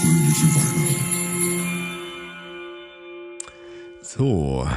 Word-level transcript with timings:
fröhliche 0.00 0.46
Weihnachten. 0.54 0.96
So, 4.02 4.68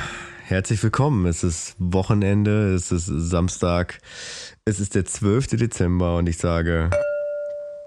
herzlich 0.46 0.84
willkommen. 0.84 1.26
Es 1.26 1.44
ist 1.44 1.76
Wochenende, 1.80 2.74
es 2.74 2.92
ist 2.92 3.06
Samstag, 3.06 4.00
es 4.66 4.80
ist 4.80 4.96
der 4.96 5.06
12. 5.06 5.48
Dezember 5.48 6.18
und 6.18 6.28
ich 6.28 6.38
sage 6.38 6.90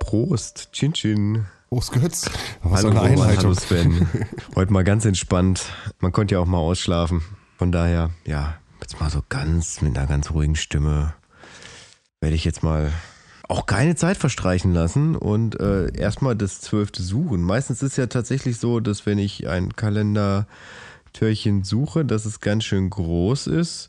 Prost, 0.01 0.71
Chin 0.73 0.93
Chin. 0.95 1.45
Prost 1.69 1.93
Götz. 1.93 2.31
Was 2.63 2.85
hallo 2.85 2.91
eine 2.91 3.01
Roman, 3.01 3.19
hallo 3.19 3.23
Einleitung. 3.23 3.55
Sven. 3.55 4.09
Heute 4.55 4.73
mal 4.73 4.85
ganz 4.85 5.05
entspannt. 5.05 5.65
Man 5.99 6.13
konnte 6.13 6.37
ja 6.37 6.41
auch 6.41 6.47
mal 6.47 6.59
ausschlafen. 6.59 7.23
Von 7.59 7.73
daher, 7.73 8.11
ja, 8.25 8.55
jetzt 8.81 8.99
mal 9.01 9.11
so 9.11 9.23
ganz 9.29 9.83
mit 9.83 9.97
einer 9.97 10.07
ganz 10.07 10.31
ruhigen 10.31 10.57
Stimme 10.57 11.15
werde 12.21 12.35
ich 12.35 12.45
jetzt 12.45 12.63
mal 12.63 12.93
auch 13.49 13.67
keine 13.67 13.95
Zeit 13.95 14.17
verstreichen 14.17 14.73
lassen 14.73 15.15
und 15.15 15.59
äh, 15.61 15.97
erstmal 15.97 16.37
das 16.37 16.61
zwölfte 16.61 17.03
suchen. 17.03 17.43
Meistens 17.43 17.83
ist 17.83 17.97
ja 17.97 18.07
tatsächlich 18.07 18.59
so, 18.59 18.81
dass 18.81 19.07
wenn 19.07 19.19
ich 19.19 19.49
ein 19.49 19.75
Kalendertürchen 19.77 21.63
suche, 21.63 22.05
dass 22.05 22.25
es 22.25 22.41
ganz 22.41 22.65
schön 22.65 22.91
groß 22.91 23.47
ist. 23.47 23.89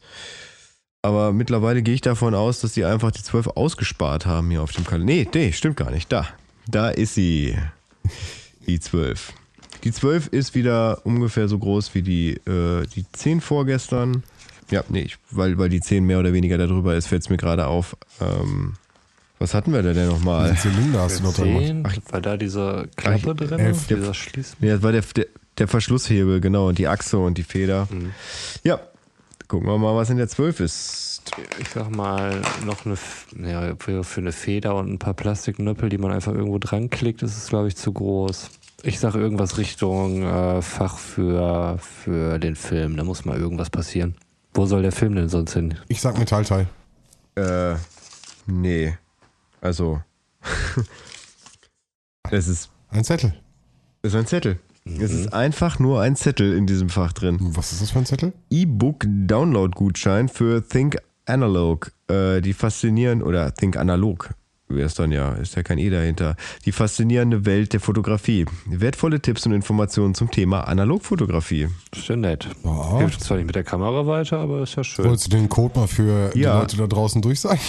Aber 1.01 1.31
mittlerweile 1.31 1.81
gehe 1.81 1.95
ich 1.95 2.01
davon 2.01 2.35
aus, 2.35 2.61
dass 2.61 2.73
die 2.73 2.85
einfach 2.85 3.11
die 3.11 3.23
zwölf 3.23 3.47
ausgespart 3.47 4.25
haben 4.25 4.49
hier 4.49 4.61
auf 4.61 4.73
dem 4.73 4.85
Kalender. 4.85 5.13
Nee, 5.13 5.27
nee, 5.33 5.51
stimmt 5.51 5.77
gar 5.77 5.91
nicht. 5.91 6.11
Da. 6.11 6.27
Da 6.67 6.89
ist 6.89 7.15
sie. 7.15 7.55
Die 8.67 8.79
zwölf. 8.79 9.33
Die 9.83 9.91
zwölf 9.91 10.27
ist 10.27 10.53
wieder 10.53 11.05
ungefähr 11.05 11.47
so 11.47 11.57
groß 11.57 11.95
wie 11.95 12.01
die, 12.01 12.31
äh, 12.45 12.85
die 12.87 13.05
zehn 13.13 13.41
vorgestern. 13.41 14.23
Ja, 14.69 14.83
nee, 14.89 15.03
ich, 15.03 15.17
weil, 15.31 15.57
weil 15.57 15.69
die 15.69 15.79
10 15.79 16.05
mehr 16.05 16.19
oder 16.19 16.33
weniger 16.33 16.57
darüber 16.57 16.95
ist, 16.95 17.07
fällt 17.07 17.21
es 17.21 17.29
mir 17.29 17.37
gerade 17.37 17.67
auf. 17.67 17.95
Ähm, 18.19 18.73
was 19.39 19.53
hatten 19.53 19.71
wir 19.73 19.83
da 19.83 19.93
denn 19.93 20.07
nochmal? 20.07 20.49
Den 20.49 20.57
Zylinder 20.57 21.01
hast 21.01 21.19
du 21.19 21.23
noch 21.23 21.33
drin. 21.33 21.83
10, 21.85 22.01
war 22.11 22.21
da 22.21 22.37
diese 22.37 22.87
Klappe 22.95 23.35
drin? 23.35 23.59
elf. 23.59 23.87
Dieser 23.87 24.13
Schließ. 24.13 24.57
Nee, 24.59 24.69
das 24.69 24.81
war 24.81 24.91
der, 24.91 25.03
der, 25.15 25.27
der 25.57 25.67
Verschlusshebel, 25.67 26.41
genau, 26.41 26.69
und 26.69 26.77
die 26.77 26.87
Achse 26.87 27.17
und 27.17 27.37
die 27.37 27.43
Feder. 27.43 27.87
Ja, 28.63 28.79
gucken 29.47 29.67
wir 29.67 29.77
mal, 29.77 29.95
was 29.95 30.09
in 30.09 30.17
der 30.17 30.27
12 30.27 30.59
ist. 30.59 31.31
Ich 31.59 31.69
sag 31.69 31.89
mal, 31.95 32.41
noch 32.65 32.85
eine, 32.85 32.97
ja, 33.49 33.75
für, 33.77 34.03
für 34.03 34.21
eine 34.21 34.31
Feder 34.31 34.75
und 34.75 34.91
ein 34.91 34.99
paar 34.99 35.13
Plastiknöppel, 35.13 35.89
die 35.89 35.97
man 35.97 36.11
einfach 36.11 36.33
irgendwo 36.33 36.57
dran 36.57 36.89
klickt, 36.89 37.21
ist 37.21 37.37
es, 37.37 37.49
glaube 37.49 37.67
ich, 37.67 37.75
zu 37.75 37.91
groß. 37.91 38.49
Ich 38.83 38.99
sage 38.99 39.19
irgendwas 39.19 39.57
Richtung 39.57 40.23
äh, 40.23 40.61
Fach 40.61 40.97
für, 40.97 41.79
für 41.79 42.39
den 42.39 42.55
Film. 42.55 42.95
Da 42.95 43.03
muss 43.03 43.25
mal 43.25 43.37
irgendwas 43.37 43.69
passieren. 43.69 44.15
Wo 44.53 44.65
soll 44.65 44.83
der 44.83 44.91
Film 44.91 45.15
denn 45.15 45.29
sonst 45.29 45.53
hin? 45.53 45.75
Ich 45.87 45.99
sag 45.99 46.17
Metallteil. 46.17 46.67
Äh, 47.35 47.75
nee. 48.45 48.97
Also, 49.67 50.01
es 52.31 52.47
ist, 52.47 52.69
Ein 52.89 53.03
Zettel. 53.03 53.33
es 54.01 54.13
ist 54.13 54.17
ein 54.17 54.25
Zettel. 54.25 54.59
Es 54.85 55.11
ist 55.11 55.33
einfach 55.33 55.77
nur 55.79 55.99
ein 56.01 56.15
Zettel 56.15 56.53
in 56.55 56.65
diesem 56.65 56.87
Fach 56.87 57.11
drin. 57.11 57.37
Was 57.41 57.73
ist 57.73 57.81
das 57.81 57.91
für 57.91 57.99
ein 57.99 58.05
Zettel? 58.05 58.31
E-Book-Download-Gutschein 58.49 60.29
für 60.29 60.65
Think 60.65 60.99
Analog. 61.25 61.91
Äh, 62.07 62.39
die 62.39 62.53
faszinierende, 62.53 63.25
oder 63.25 63.53
Think 63.53 63.75
Analog, 63.75 64.29
wäre 64.69 64.87
es 64.87 64.95
dann 64.95 65.11
ja, 65.11 65.33
ist 65.33 65.55
ja 65.55 65.63
kein 65.63 65.77
E 65.77 65.89
dahinter. 65.89 66.35
Die 66.65 66.71
faszinierende 66.71 67.45
Welt 67.45 67.73
der 67.73 67.79
Fotografie. 67.79 68.45
Wertvolle 68.65 69.21
Tipps 69.21 69.45
und 69.45 69.53
Informationen 69.53 70.15
zum 70.15 70.31
Thema 70.31 70.61
Analogfotografie. 70.67 71.67
Ist 71.95 72.07
ja 72.07 72.15
nett. 72.15 72.47
Ja. 72.63 72.97
Hilft 72.99 73.21
zwar 73.21 73.37
nicht 73.37 73.47
mit 73.47 73.55
der 73.55 73.63
Kamera 73.63 74.05
weiter, 74.07 74.39
aber 74.39 74.63
ist 74.63 74.75
ja 74.75 74.83
schön. 74.83 75.05
Wolltest 75.05 75.27
du 75.27 75.37
den 75.37 75.49
Code 75.49 75.79
mal 75.79 75.87
für 75.87 76.29
die 76.33 76.41
Ja. 76.41 76.59
Leute 76.59 76.77
da 76.77 76.87
draußen 76.87 77.21
durchsagen? 77.21 77.59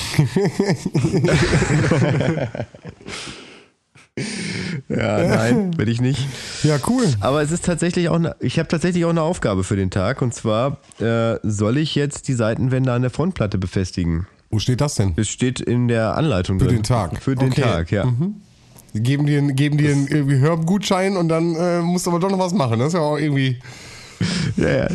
Ja, 4.88 5.18
nein, 5.28 5.76
will 5.78 5.88
ich 5.88 6.00
nicht. 6.00 6.26
ja, 6.64 6.78
cool. 6.88 7.04
Aber 7.20 7.42
es 7.42 7.52
ist 7.52 7.64
tatsächlich 7.64 8.08
auch, 8.08 8.16
eine, 8.16 8.34
ich 8.40 8.58
habe 8.58 8.68
tatsächlich 8.68 9.04
auch 9.04 9.10
eine 9.10 9.22
Aufgabe 9.22 9.62
für 9.64 9.76
den 9.76 9.90
Tag. 9.90 10.22
Und 10.22 10.34
zwar 10.34 10.78
äh, 11.00 11.36
soll 11.42 11.76
ich 11.78 11.94
jetzt 11.94 12.26
die 12.26 12.34
Seitenwände 12.34 12.92
an 12.92 13.02
der 13.02 13.10
Frontplatte 13.10 13.58
befestigen. 13.58 14.26
Wo 14.50 14.58
steht 14.58 14.80
das 14.80 14.94
denn? 14.94 15.12
Es 15.16 15.28
steht 15.28 15.60
in 15.60 15.88
der 15.88 16.16
Anleitung 16.16 16.58
Für 16.58 16.66
drin. 16.66 16.76
den 16.76 16.82
Tag. 16.84 17.22
Für 17.22 17.34
den 17.34 17.50
Okay. 17.50 17.60
Tag, 17.62 17.90
ja. 17.90 18.10
Die 18.94 19.02
geben 19.02 19.26
dir, 19.26 19.38
einen- 19.38 19.54
geben 19.56 19.76
dir 19.76 19.92
einen 19.92 20.40
Hörgutschein 20.40 21.16
und 21.18 21.28
dann 21.28 21.54
äh, 21.54 21.80
musst 21.82 22.06
du 22.06 22.10
aber 22.10 22.20
doch 22.20 22.30
noch 22.30 22.38
was 22.38 22.54
machen. 22.54 22.78
Das 22.78 22.88
ist 22.88 22.94
ja 22.94 23.00
auch 23.00 23.18
irgendwie. 23.18 23.58
Ja, 24.56 24.68
ja. 24.68 24.88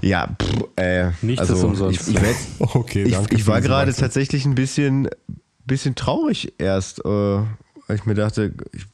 ja 0.00 0.36
pff, 0.40 0.64
äh, 0.76 1.10
Nichts 1.22 1.40
also, 1.40 1.54
ist 1.56 1.64
umsonst. 1.64 2.08
Ich, 2.08 2.14
ich, 2.14 2.22
werd, 2.22 2.36
Okay, 2.60 3.02
ich, 3.02 3.12
danke. 3.12 3.34
ich 3.34 3.46
war 3.48 3.60
gerade 3.60 3.92
tatsächlich 3.92 4.44
ein 4.44 4.54
bisschen, 4.54 5.08
bisschen 5.64 5.96
traurig 5.96 6.52
erst, 6.58 7.00
äh, 7.00 7.08
weil 7.08 7.96
ich 7.96 8.04
mir 8.06 8.14
dachte, 8.14 8.54
ich, 8.72 8.84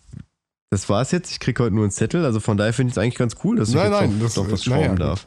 das 0.71 0.89
war's 0.89 1.11
jetzt. 1.11 1.31
Ich 1.33 1.41
kriege 1.41 1.63
heute 1.63 1.75
nur 1.75 1.85
einen 1.85 1.91
Zettel. 1.91 2.25
Also 2.25 2.41
von 2.41 2.57
daher 2.57 2.73
finde 2.73 2.91
ich 2.93 2.95
es 2.95 2.99
eigentlich 2.99 3.17
ganz 3.17 3.37
cool, 3.45 3.57
dass 3.57 3.69
ich 3.69 3.75
Nein, 3.75 3.91
jetzt 3.93 4.01
nein, 4.01 4.13
noch, 4.19 4.25
das- 4.25 4.37
noch 4.37 4.51
was 4.51 4.67
naja, 4.67 4.81
schrauben 4.85 4.97
gut. 4.97 5.01
darf. 5.07 5.27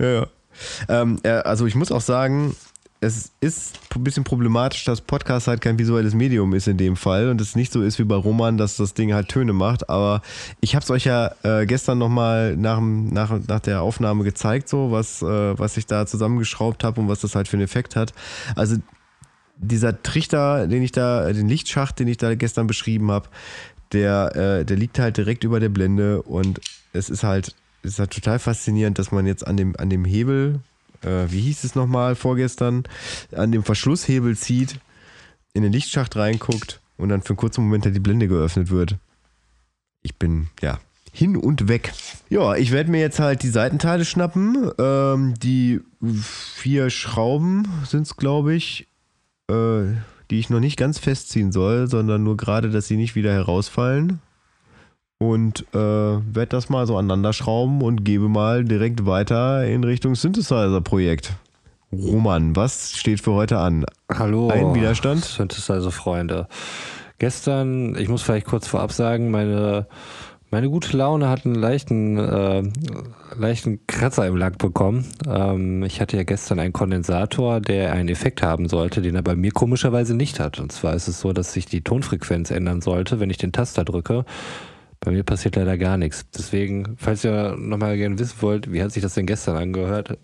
Ja, 0.00 0.10
ja. 0.12 0.26
Ähm, 0.88 1.20
äh, 1.22 1.28
also 1.28 1.66
ich 1.66 1.76
muss 1.76 1.92
auch 1.92 2.00
sagen, 2.00 2.56
es 3.02 3.32
ist 3.40 3.78
ein 3.94 4.04
bisschen 4.04 4.24
problematisch, 4.24 4.84
dass 4.84 5.00
Podcast 5.00 5.46
halt 5.46 5.62
kein 5.62 5.78
visuelles 5.78 6.14
Medium 6.14 6.52
ist 6.52 6.68
in 6.68 6.76
dem 6.76 6.96
Fall 6.96 7.30
und 7.30 7.40
es 7.40 7.56
nicht 7.56 7.72
so 7.72 7.82
ist 7.82 7.98
wie 7.98 8.04
bei 8.04 8.14
Roman, 8.14 8.58
dass 8.58 8.76
das 8.76 8.92
Ding 8.92 9.14
halt 9.14 9.28
Töne 9.28 9.54
macht. 9.54 9.88
Aber 9.88 10.20
ich 10.60 10.74
habe 10.74 10.82
es 10.82 10.90
euch 10.90 11.04
ja 11.04 11.34
äh, 11.42 11.64
gestern 11.64 11.96
nochmal 11.96 12.56
nach, 12.58 12.78
nach, 12.80 13.40
nach 13.48 13.60
der 13.60 13.80
Aufnahme 13.80 14.22
gezeigt, 14.22 14.68
so 14.68 14.90
was, 14.90 15.22
äh, 15.22 15.58
was 15.58 15.78
ich 15.78 15.86
da 15.86 16.04
zusammengeschraubt 16.04 16.84
habe 16.84 17.00
und 17.00 17.08
was 17.08 17.20
das 17.20 17.34
halt 17.34 17.48
für 17.48 17.56
einen 17.56 17.64
Effekt 17.64 17.96
hat. 17.96 18.12
Also 18.54 18.76
dieser 19.56 20.02
Trichter, 20.02 20.66
den 20.66 20.82
ich 20.82 20.92
da, 20.92 21.32
den 21.32 21.48
Lichtschacht, 21.48 21.98
den 21.98 22.08
ich 22.08 22.18
da 22.18 22.34
gestern 22.34 22.66
beschrieben 22.66 23.10
habe, 23.10 23.30
der, 23.92 24.36
äh, 24.36 24.64
der 24.66 24.76
liegt 24.76 24.98
halt 24.98 25.16
direkt 25.16 25.44
über 25.44 25.58
der 25.58 25.70
Blende 25.70 26.22
und 26.22 26.60
es 26.92 27.08
ist 27.08 27.24
halt, 27.24 27.54
es 27.82 27.92
ist 27.92 27.98
halt 27.98 28.10
total 28.10 28.38
faszinierend, 28.38 28.98
dass 28.98 29.10
man 29.10 29.26
jetzt 29.26 29.46
an 29.46 29.56
dem, 29.56 29.74
an 29.78 29.88
dem 29.88 30.04
Hebel, 30.04 30.60
äh, 31.02 31.26
wie 31.28 31.40
hieß 31.40 31.64
es 31.64 31.74
nochmal 31.74 32.14
vorgestern, 32.14 32.84
an 33.32 33.52
dem 33.52 33.62
Verschlusshebel 33.62 34.36
zieht, 34.36 34.80
in 35.52 35.62
den 35.62 35.72
Lichtschacht 35.72 36.16
reinguckt 36.16 36.80
und 36.96 37.08
dann 37.08 37.22
für 37.22 37.30
einen 37.30 37.38
kurzen 37.38 37.64
Moment 37.64 37.84
die 37.84 38.00
Blende 38.00 38.28
geöffnet 38.28 38.70
wird. 38.70 38.96
Ich 40.02 40.16
bin, 40.16 40.48
ja, 40.60 40.78
hin 41.12 41.36
und 41.36 41.68
weg. 41.68 41.92
Ja, 42.28 42.54
ich 42.54 42.70
werde 42.70 42.90
mir 42.90 43.00
jetzt 43.00 43.18
halt 43.18 43.42
die 43.42 43.48
Seitenteile 43.48 44.04
schnappen. 44.04 44.70
Ähm, 44.78 45.34
die 45.42 45.80
vier 46.22 46.90
Schrauben 46.90 47.66
sind 47.84 48.02
es, 48.02 48.16
glaube 48.16 48.54
ich, 48.54 48.86
äh, 49.48 49.82
die 50.30 50.38
ich 50.38 50.50
noch 50.50 50.60
nicht 50.60 50.76
ganz 50.76 50.98
festziehen 50.98 51.52
soll, 51.52 51.88
sondern 51.88 52.22
nur 52.22 52.36
gerade, 52.36 52.70
dass 52.70 52.86
sie 52.86 52.96
nicht 52.96 53.16
wieder 53.16 53.32
herausfallen. 53.32 54.20
Und 55.22 55.66
äh, 55.74 55.76
werde 55.76 56.46
das 56.46 56.70
mal 56.70 56.86
so 56.86 56.96
aneinander 56.96 57.34
schrauben 57.34 57.82
und 57.82 58.04
gebe 58.04 58.30
mal 58.30 58.64
direkt 58.64 59.04
weiter 59.04 59.66
in 59.66 59.84
Richtung 59.84 60.14
Synthesizer-Projekt. 60.14 61.34
Roman, 61.92 62.56
was 62.56 62.92
steht 62.92 63.20
für 63.20 63.32
heute 63.32 63.58
an? 63.58 63.84
Hallo. 64.10 64.48
Ein 64.48 64.74
Widerstand? 64.74 65.22
Synthesizer 65.22 65.90
Freunde. 65.90 66.48
Gestern, 67.18 67.96
ich 67.96 68.08
muss 68.08 68.22
vielleicht 68.22 68.46
kurz 68.46 68.66
vorab 68.66 68.92
sagen, 68.92 69.30
meine, 69.30 69.88
meine 70.50 70.70
gute 70.70 70.96
Laune 70.96 71.28
hat 71.28 71.44
einen 71.44 71.54
leichten, 71.54 72.16
äh, 72.16 72.62
leichten 73.36 73.86
Kratzer 73.86 74.26
im 74.26 74.36
Lack 74.36 74.56
bekommen. 74.56 75.04
Ähm, 75.28 75.82
ich 75.82 76.00
hatte 76.00 76.16
ja 76.16 76.22
gestern 76.22 76.60
einen 76.60 76.72
Kondensator, 76.72 77.60
der 77.60 77.92
einen 77.92 78.08
Effekt 78.08 78.42
haben 78.42 78.68
sollte, 78.68 79.02
den 79.02 79.16
er 79.16 79.22
bei 79.22 79.36
mir 79.36 79.52
komischerweise 79.52 80.14
nicht 80.14 80.40
hat. 80.40 80.58
Und 80.60 80.72
zwar 80.72 80.94
ist 80.94 81.08
es 81.08 81.20
so, 81.20 81.34
dass 81.34 81.52
sich 81.52 81.66
die 81.66 81.82
Tonfrequenz 81.82 82.50
ändern 82.50 82.80
sollte, 82.80 83.20
wenn 83.20 83.28
ich 83.28 83.36
den 83.36 83.52
Taster 83.52 83.84
drücke. 83.84 84.24
Bei 85.00 85.10
mir 85.10 85.22
passiert 85.24 85.56
leider 85.56 85.78
gar 85.78 85.96
nichts. 85.96 86.26
Deswegen, 86.36 86.94
falls 86.98 87.24
ihr 87.24 87.56
nochmal 87.58 87.96
gerne 87.96 88.18
wissen 88.18 88.36
wollt, 88.40 88.70
wie 88.72 88.82
hat 88.82 88.92
sich 88.92 89.02
das 89.02 89.14
denn 89.14 89.26
gestern 89.26 89.56
angehört? 89.56 90.18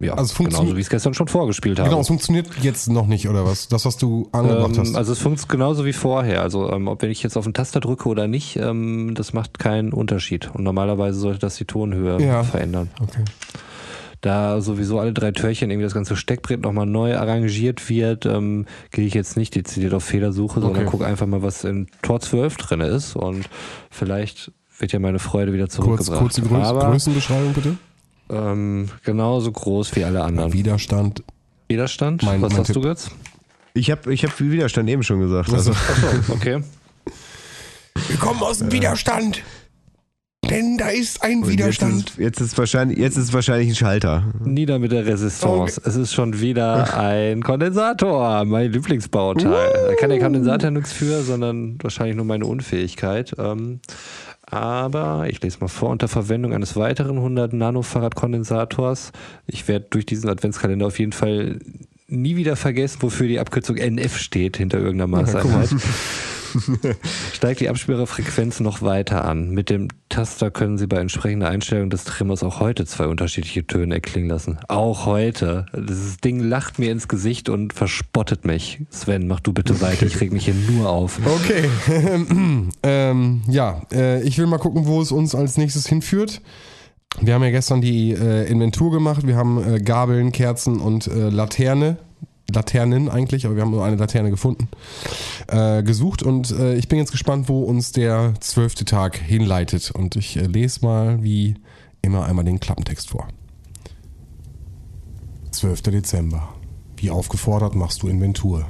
Ja, 0.00 0.14
Also 0.14 0.42
genauso 0.42 0.74
wie 0.74 0.80
ich 0.80 0.86
es 0.86 0.90
gestern 0.90 1.14
schon 1.14 1.28
vorgespielt 1.28 1.78
habe. 1.78 1.88
Genau, 1.88 2.00
es 2.00 2.08
funktioniert 2.08 2.48
jetzt 2.62 2.88
noch 2.90 3.06
nicht, 3.06 3.28
oder 3.28 3.44
was? 3.46 3.68
Das, 3.68 3.84
was 3.84 3.96
du 3.96 4.28
angebracht 4.32 4.72
Ähm, 4.74 4.80
hast. 4.80 4.94
also 4.96 5.12
es 5.12 5.18
funktioniert 5.18 5.50
genauso 5.52 5.84
wie 5.84 5.92
vorher. 5.92 6.42
Also 6.42 6.70
ähm, 6.72 6.88
ob 6.88 7.00
wenn 7.02 7.10
ich 7.10 7.22
jetzt 7.22 7.36
auf 7.36 7.44
den 7.44 7.54
Taster 7.54 7.80
drücke 7.80 8.08
oder 8.08 8.26
nicht, 8.26 8.56
ähm, 8.56 9.12
das 9.14 9.32
macht 9.34 9.58
keinen 9.58 9.92
Unterschied. 9.92 10.50
Und 10.52 10.64
normalerweise 10.64 11.18
sollte 11.18 11.38
das 11.38 11.56
die 11.56 11.64
Tonhöhe 11.64 12.20
Ja. 12.20 12.42
verändern. 12.42 12.90
Okay. 13.00 13.22
Da 14.24 14.62
sowieso 14.62 15.00
alle 15.00 15.12
drei 15.12 15.32
Törchen 15.32 15.70
irgendwie 15.70 15.84
das 15.84 15.92
ganze 15.92 16.16
Steckbrett 16.16 16.62
nochmal 16.62 16.86
neu 16.86 17.14
arrangiert 17.14 17.90
wird, 17.90 18.24
ähm, 18.24 18.64
gehe 18.90 19.06
ich 19.06 19.12
jetzt 19.12 19.36
nicht 19.36 19.54
dezidiert 19.54 19.92
auf 19.92 20.02
Fehlersuche, 20.02 20.60
sondern 20.62 20.80
Okay. 20.82 20.90
gucke 20.90 21.04
einfach 21.04 21.26
mal, 21.26 21.42
was 21.42 21.62
in 21.64 21.88
Tor 22.00 22.20
12 22.20 22.56
drin 22.56 22.80
ist. 22.80 23.16
Und 23.16 23.50
vielleicht 23.90 24.50
wird 24.78 24.92
ja 24.92 24.98
meine 24.98 25.18
Freude 25.18 25.52
wieder 25.52 25.64
Kurz, 25.64 25.74
zurückgebracht. 25.74 26.18
kurze 26.20 26.40
Größ 26.40 26.66
Aber 26.66 26.90
Größenbeschreibung 26.90 27.52
bitte. 27.52 27.76
ähm, 28.30 28.88
genauso 29.04 29.52
groß 29.52 29.94
wie 29.94 30.04
alle 30.04 30.22
anderen. 30.24 30.54
Widerstand. 30.54 31.22
Widerstand? 31.68 32.22
Mein- 32.22 32.40
was 32.40 32.52
mein 32.52 32.60
hast 32.60 32.68
Tipp. 32.72 32.80
du 32.82 32.88
jetzt? 32.88 33.10
Ich 33.74 33.90
habe 33.90 34.10
ich 34.14 34.24
hab 34.24 34.40
Widerstand 34.40 34.88
eben 34.88 35.02
schon 35.02 35.20
gesagt. 35.20 35.52
Also, 35.52 35.72
Achso, 35.72 36.32
okay. 36.32 36.62
Wir 38.08 38.16
kommen 38.16 38.40
aus 38.40 38.58
dem 38.60 38.72
Widerstand. 38.72 39.42
Denn 40.50 40.78
da 40.78 40.88
ist 40.88 41.22
ein 41.22 41.42
Und 41.42 41.50
Widerstand. 41.50 41.94
Jetzt 41.94 42.10
ist, 42.10 42.18
jetzt, 42.18 42.40
ist 42.40 42.58
wahrscheinlich, 42.58 42.98
jetzt 42.98 43.16
ist 43.16 43.32
wahrscheinlich 43.32 43.68
ein 43.68 43.74
Schalter. 43.74 44.24
Nieder 44.44 44.78
mit 44.78 44.92
der 44.92 45.06
Resistance. 45.06 45.80
Es 45.84 45.96
ist 45.96 46.12
schon 46.12 46.40
wieder 46.40 46.96
ein 46.98 47.42
Kondensator, 47.42 48.44
mein 48.44 48.72
Lieblingsbauteil. 48.72 49.72
Da 49.88 49.94
kann 49.94 50.10
der 50.10 50.20
Kondensator 50.20 50.70
nichts 50.70 50.92
für, 50.92 51.22
sondern 51.22 51.78
wahrscheinlich 51.82 52.16
nur 52.16 52.24
meine 52.24 52.46
Unfähigkeit. 52.46 53.34
Ähm, 53.38 53.80
aber 54.46 55.26
ich 55.28 55.42
lese 55.42 55.58
mal 55.60 55.68
vor, 55.68 55.90
unter 55.90 56.08
Verwendung 56.08 56.52
eines 56.52 56.76
weiteren 56.76 57.16
100 57.16 57.52
Nanofarad-Kondensators. 57.52 59.12
Ich 59.46 59.66
werde 59.68 59.86
durch 59.90 60.06
diesen 60.06 60.28
Adventskalender 60.28 60.86
auf 60.86 60.98
jeden 60.98 61.12
Fall 61.12 61.58
nie 62.08 62.36
wieder 62.36 62.56
vergessen, 62.56 62.98
wofür 63.00 63.26
die 63.26 63.40
Abkürzung 63.40 63.76
NF 63.76 64.18
steht 64.18 64.58
hinter 64.58 64.78
irgendeiner 64.78 65.08
Maßeinheit. 65.08 65.70
steigt 67.32 67.60
die 67.60 67.68
Abspielfrequenz 67.68 68.60
noch 68.60 68.82
weiter 68.82 69.24
an. 69.24 69.50
Mit 69.50 69.70
dem 69.70 69.88
Taster 70.08 70.50
können 70.50 70.78
Sie 70.78 70.86
bei 70.86 70.98
entsprechender 70.98 71.48
Einstellung 71.48 71.90
des 71.90 72.04
Trimmers 72.04 72.42
auch 72.42 72.60
heute 72.60 72.86
zwei 72.86 73.06
unterschiedliche 73.06 73.66
Töne 73.66 73.94
erklingen 73.94 74.30
lassen. 74.30 74.58
Auch 74.68 75.06
heute. 75.06 75.66
Dieses 75.74 76.18
Ding 76.18 76.40
lacht 76.40 76.78
mir 76.78 76.92
ins 76.92 77.08
Gesicht 77.08 77.48
und 77.48 77.72
verspottet 77.72 78.44
mich. 78.44 78.80
Sven, 78.90 79.26
mach 79.26 79.40
du 79.40 79.52
bitte 79.52 79.80
weiter. 79.80 80.06
Ich 80.06 80.20
reg 80.20 80.32
mich 80.32 80.44
hier 80.44 80.54
nur 80.70 80.88
auf. 80.88 81.20
Okay. 81.24 81.68
ähm, 82.82 83.42
ja, 83.48 83.82
äh, 83.92 84.22
ich 84.22 84.38
will 84.38 84.46
mal 84.46 84.58
gucken, 84.58 84.86
wo 84.86 85.00
es 85.00 85.12
uns 85.12 85.34
als 85.34 85.56
nächstes 85.56 85.86
hinführt. 85.86 86.40
Wir 87.20 87.34
haben 87.34 87.44
ja 87.44 87.50
gestern 87.50 87.80
die 87.80 88.12
äh, 88.12 88.48
Inventur 88.50 88.90
gemacht. 88.90 89.26
Wir 89.26 89.36
haben 89.36 89.74
äh, 89.74 89.80
Gabeln, 89.80 90.32
Kerzen 90.32 90.80
und 90.80 91.06
äh, 91.06 91.28
Laterne. 91.28 91.98
Laternen 92.52 93.08
eigentlich, 93.08 93.46
aber 93.46 93.56
wir 93.56 93.62
haben 93.62 93.70
nur 93.70 93.84
eine 93.84 93.96
Laterne 93.96 94.30
gefunden, 94.30 94.68
äh, 95.48 95.82
gesucht 95.82 96.22
und 96.22 96.50
äh, 96.50 96.74
ich 96.74 96.88
bin 96.88 96.98
jetzt 96.98 97.12
gespannt, 97.12 97.48
wo 97.48 97.62
uns 97.62 97.92
der 97.92 98.34
zwölfte 98.40 98.84
Tag 98.84 99.16
hinleitet 99.16 99.90
und 99.90 100.16
ich 100.16 100.36
äh, 100.36 100.46
lese 100.46 100.84
mal 100.84 101.22
wie 101.22 101.54
immer 102.02 102.26
einmal 102.26 102.44
den 102.44 102.60
Klappentext 102.60 103.10
vor. 103.10 103.28
12. 105.52 105.82
Dezember. 105.82 106.54
Wie 106.96 107.10
aufgefordert 107.10 107.74
machst 107.74 108.02
du 108.02 108.08
Inventur. 108.08 108.66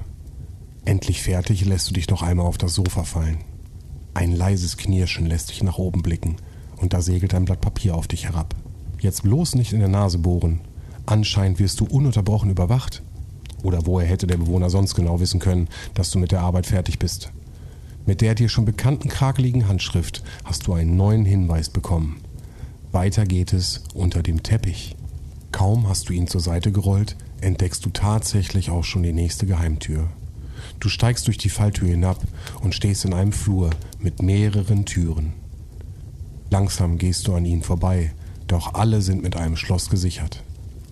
Endlich 0.84 1.22
fertig 1.22 1.64
lässt 1.64 1.88
du 1.88 1.94
dich 1.94 2.08
noch 2.10 2.22
einmal 2.22 2.46
auf 2.46 2.58
das 2.58 2.74
Sofa 2.74 3.04
fallen. 3.04 3.38
Ein 4.12 4.32
leises 4.32 4.76
Knirschen 4.76 5.26
lässt 5.26 5.50
dich 5.50 5.62
nach 5.62 5.78
oben 5.78 6.02
blicken 6.02 6.36
und 6.76 6.92
da 6.92 7.00
segelt 7.00 7.34
ein 7.34 7.46
Blatt 7.46 7.60
Papier 7.60 7.96
auf 7.96 8.06
dich 8.06 8.26
herab. 8.26 8.54
Jetzt 9.00 9.22
bloß 9.22 9.54
nicht 9.54 9.72
in 9.72 9.80
der 9.80 9.88
Nase 9.88 10.18
bohren. 10.18 10.60
Anscheinend 11.06 11.58
wirst 11.58 11.80
du 11.80 11.86
ununterbrochen 11.86 12.50
überwacht. 12.50 13.02
Oder 13.64 13.86
woher 13.86 14.06
hätte 14.06 14.28
der 14.28 14.36
Bewohner 14.36 14.70
sonst 14.70 14.94
genau 14.94 15.18
wissen 15.18 15.40
können, 15.40 15.68
dass 15.94 16.10
du 16.10 16.20
mit 16.20 16.30
der 16.30 16.42
Arbeit 16.42 16.66
fertig 16.66 17.00
bist? 17.00 17.32
Mit 18.06 18.20
der 18.20 18.34
dir 18.34 18.50
schon 18.50 18.66
bekannten 18.66 19.08
krakeligen 19.08 19.66
Handschrift 19.66 20.22
hast 20.44 20.66
du 20.66 20.74
einen 20.74 20.96
neuen 20.96 21.24
Hinweis 21.24 21.70
bekommen. 21.70 22.20
Weiter 22.92 23.24
geht 23.24 23.54
es 23.54 23.82
unter 23.94 24.22
dem 24.22 24.42
Teppich. 24.42 24.94
Kaum 25.50 25.88
hast 25.88 26.08
du 26.08 26.12
ihn 26.12 26.26
zur 26.26 26.42
Seite 26.42 26.70
gerollt, 26.70 27.16
entdeckst 27.40 27.84
du 27.86 27.90
tatsächlich 27.90 28.70
auch 28.70 28.84
schon 28.84 29.02
die 29.02 29.14
nächste 29.14 29.46
Geheimtür. 29.46 30.08
Du 30.78 30.90
steigst 30.90 31.26
durch 31.26 31.38
die 31.38 31.48
Falltür 31.48 31.88
hinab 31.88 32.20
und 32.60 32.74
stehst 32.74 33.06
in 33.06 33.14
einem 33.14 33.32
Flur 33.32 33.70
mit 33.98 34.22
mehreren 34.22 34.84
Türen. 34.84 35.32
Langsam 36.50 36.98
gehst 36.98 37.26
du 37.26 37.34
an 37.34 37.46
ihnen 37.46 37.62
vorbei, 37.62 38.12
doch 38.46 38.74
alle 38.74 39.00
sind 39.00 39.22
mit 39.22 39.36
einem 39.36 39.56
Schloss 39.56 39.88
gesichert. 39.88 40.42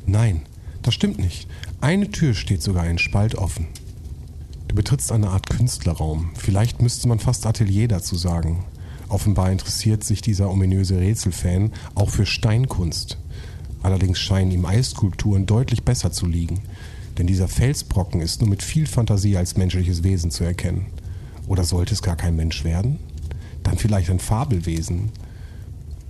Nein, 0.07 0.43
das 0.83 0.95
stimmt 0.95 1.19
nicht. 1.19 1.49
Eine 1.81 2.11
Tür 2.11 2.35
steht 2.35 2.63
sogar 2.63 2.83
einen 2.83 2.99
Spalt 2.99 3.35
offen. 3.37 3.69
Du 4.69 4.75
betrittst 4.75 5.13
eine 5.13 5.31
Art 5.31 5.49
Künstlerraum. 5.51 6.31
Vielleicht 6.35 6.83
müsste 6.83 7.09
man 7.09 7.19
fast 7.19 7.47
Atelier 7.47 7.89
dazu 7.89 8.17
sagen. 8.17 8.65
Offenbar 9.09 9.53
interessiert 9.53 10.03
sich 10.03 10.23
dieser 10.23 10.51
ominöse 10.51 10.99
Rätselfan 10.99 11.73
auch 11.95 12.09
für 12.09 12.25
Steinkunst. 12.25 13.19
Allerdings 13.83 14.19
scheinen 14.19 14.51
ihm 14.51 14.65
Eisskulpturen 14.65 15.45
deutlich 15.45 15.83
besser 15.83 16.13
zu 16.13 16.27
liegen, 16.27 16.61
denn 17.19 17.27
dieser 17.27 17.49
Felsbrocken 17.49 18.21
ist 18.21 18.41
nur 18.41 18.49
mit 18.49 18.63
viel 18.63 18.87
Fantasie 18.87 19.37
als 19.37 19.57
menschliches 19.57 20.03
Wesen 20.03 20.31
zu 20.31 20.45
erkennen. 20.45 20.87
Oder 21.47 21.65
sollte 21.65 21.93
es 21.93 22.03
gar 22.03 22.17
kein 22.17 22.37
Mensch 22.37 22.65
werden? 22.65 22.99
Dann 23.63 23.77
vielleicht 23.77 24.11
ein 24.11 24.21
Fabelwesen. 24.21 25.11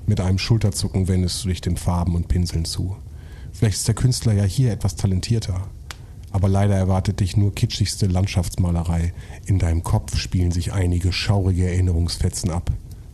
Mit 0.07 0.21
einem 0.21 0.39
Schulterzucken 0.39 1.09
wendest 1.09 1.43
du 1.43 1.49
dich 1.49 1.61
den 1.61 1.77
Farben 1.77 2.15
und 2.15 2.29
Pinseln 2.29 2.65
zu. 2.65 2.97
Vielleicht 3.53 3.77
ist 3.77 3.89
der 3.89 3.95
Künstler 3.95 4.33
ja 4.33 4.45
hier 4.45 4.73
etwas 4.73 4.97
talentierter. 4.97 5.69
Aber 6.31 6.49
leider 6.49 6.75
erwartet 6.75 7.21
dich 7.21 7.37
nur 7.37 7.55
kitschigste 7.55 8.07
Landschaftsmalerei. 8.07 9.13
In 9.47 9.59
deinem 9.59 9.83
Kopf 9.83 10.17
spielen 10.17 10.51
sich 10.51 10.73
einige 10.73 11.13
schaurige 11.13 11.67
Erinnerungsfetzen 11.67 12.51
ab. 12.51 12.71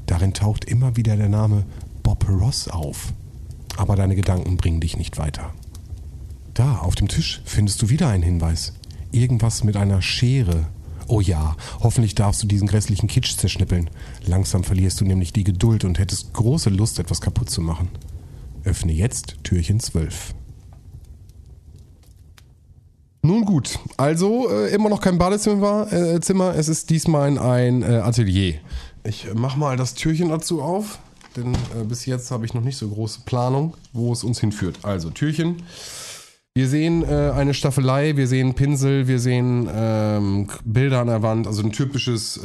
Darin 0.06 0.32
taucht 0.32 0.64
immer 0.64 0.96
wieder 0.96 1.16
der 1.16 1.28
Name 1.28 1.64
Bob 2.02 2.28
Ross 2.28 2.68
auf. 2.68 3.12
Aber 3.76 3.96
deine 3.96 4.14
Gedanken 4.14 4.56
bringen 4.56 4.80
dich 4.80 4.96
nicht 4.96 5.18
weiter. 5.18 5.52
Da, 6.54 6.78
auf 6.78 6.94
dem 6.94 7.08
Tisch, 7.08 7.42
findest 7.44 7.82
du 7.82 7.88
wieder 7.88 8.08
einen 8.08 8.22
Hinweis. 8.22 8.72
Irgendwas 9.12 9.64
mit 9.64 9.76
einer 9.76 10.00
Schere. 10.00 10.66
Oh 11.06 11.20
ja, 11.20 11.56
hoffentlich 11.80 12.14
darfst 12.14 12.42
du 12.42 12.46
diesen 12.46 12.68
grässlichen 12.68 13.08
Kitsch 13.08 13.36
zerschnippeln. 13.36 13.90
Langsam 14.24 14.64
verlierst 14.64 15.00
du 15.00 15.04
nämlich 15.04 15.32
die 15.32 15.44
Geduld 15.44 15.84
und 15.84 15.98
hättest 15.98 16.32
große 16.34 16.70
Lust, 16.70 16.98
etwas 16.98 17.20
kaputt 17.20 17.50
zu 17.50 17.60
machen. 17.60 17.88
Öffne 18.68 18.92
jetzt 18.92 19.36
Türchen 19.44 19.80
12. 19.80 20.34
Nun 23.22 23.44
gut, 23.44 23.78
also 23.96 24.50
äh, 24.50 24.72
immer 24.74 24.90
noch 24.90 25.00
kein 25.00 25.18
Badezimmer, 25.18 25.90
äh, 25.92 26.20
Zimmer. 26.20 26.54
es 26.54 26.68
ist 26.68 26.90
diesmal 26.90 27.38
ein 27.38 27.82
äh, 27.82 27.96
Atelier. 27.96 28.54
Ich 29.04 29.26
äh, 29.26 29.34
mach 29.34 29.56
mal 29.56 29.76
das 29.76 29.94
Türchen 29.94 30.28
dazu 30.28 30.62
auf, 30.62 30.98
denn 31.34 31.54
äh, 31.54 31.84
bis 31.84 32.04
jetzt 32.06 32.30
habe 32.30 32.44
ich 32.44 32.52
noch 32.52 32.62
nicht 32.62 32.76
so 32.76 32.88
große 32.88 33.22
Planung, 33.24 33.74
wo 33.92 34.12
es 34.12 34.22
uns 34.22 34.38
hinführt. 34.38 34.80
Also 34.82 35.10
Türchen. 35.10 35.62
Wir 36.54 36.68
sehen 36.68 37.02
äh, 37.04 37.30
eine 37.30 37.54
Staffelei, 37.54 38.16
wir 38.16 38.28
sehen 38.28 38.54
Pinsel, 38.54 39.08
wir 39.08 39.18
sehen 39.18 39.68
ähm, 39.72 40.48
Bilder 40.64 41.00
an 41.00 41.06
der 41.06 41.22
Wand, 41.22 41.46
also 41.46 41.62
ein 41.62 41.72
typisches, 41.72 42.40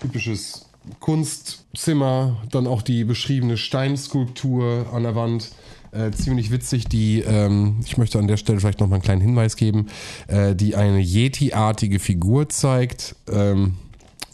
typisches 0.00 0.67
Kunstzimmer, 1.00 2.42
dann 2.50 2.66
auch 2.66 2.82
die 2.82 3.04
beschriebene 3.04 3.56
Steinskulptur 3.56 4.86
an 4.92 5.02
der 5.02 5.14
Wand. 5.14 5.50
Äh, 5.90 6.10
ziemlich 6.10 6.50
witzig, 6.50 6.86
die, 6.86 7.20
ähm, 7.20 7.76
ich 7.82 7.96
möchte 7.96 8.18
an 8.18 8.28
der 8.28 8.36
Stelle 8.36 8.60
vielleicht 8.60 8.80
noch 8.80 8.88
mal 8.88 8.96
einen 8.96 9.02
kleinen 9.02 9.22
Hinweis 9.22 9.56
geben, 9.56 9.86
äh, 10.26 10.54
die 10.54 10.76
eine 10.76 11.00
Yeti-artige 11.00 11.98
Figur 11.98 12.50
zeigt. 12.50 13.16
Ähm, 13.32 13.76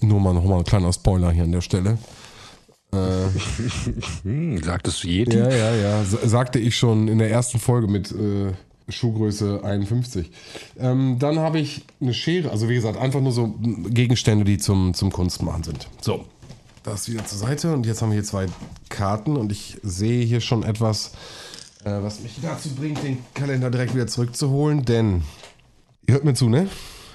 nur 0.01 0.19
mal 0.21 0.35
noch 0.35 0.45
mal 0.45 0.59
ein 0.59 0.65
kleiner 0.65 0.93
Spoiler 0.93 1.31
hier 1.31 1.45
an 1.45 1.53
der 1.53 1.61
Stelle. 1.61 1.99
Hm, 4.23 4.63
sagtest 4.63 5.03
du 5.03 5.09
Yeti? 5.09 5.37
Ja, 5.37 5.51
ja, 5.51 5.75
ja. 5.75 6.05
Sagte 6.05 6.61
ich 6.61 6.77
schon 6.77 7.09
in 7.09 7.19
der 7.19 7.29
ersten 7.29 7.59
Folge 7.59 7.89
mit 7.89 8.13
äh, 8.13 8.53
Schuhgröße 8.89 9.65
51. 9.65 10.31
Ähm, 10.79 11.17
dann 11.19 11.39
habe 11.39 11.59
ich 11.59 11.85
eine 12.01 12.13
Schere, 12.13 12.51
also 12.51 12.69
wie 12.69 12.75
gesagt, 12.75 12.99
einfach 12.99 13.21
nur 13.21 13.33
so 13.33 13.55
Gegenstände, 13.89 14.45
die 14.45 14.59
zum, 14.59 14.95
zum 14.95 15.11
Kunstmachen 15.11 15.65
sind. 15.65 15.89
So, 16.01 16.25
das 16.85 17.09
wieder 17.09 17.25
zur 17.25 17.39
Seite 17.39 17.73
und 17.73 17.87
jetzt 17.87 18.03
haben 18.03 18.11
wir 18.11 18.15
hier 18.15 18.25
zwei 18.25 18.47
Karten 18.89 19.37
und 19.37 19.51
ich 19.51 19.79
sehe 19.83 20.25
hier 20.25 20.41
schon 20.41 20.63
etwas, 20.63 21.13
äh, 21.85 21.91
was 21.91 22.21
mich 22.21 22.39
dazu 22.41 22.69
bringt, 22.75 23.03
den 23.03 23.19
Kalender 23.35 23.71
direkt 23.71 23.95
wieder 23.95 24.07
zurückzuholen, 24.07 24.85
denn 24.85 25.23
ihr 26.07 26.15
hört 26.15 26.25
mir 26.25 26.35
zu, 26.35 26.49
ne? 26.49 26.69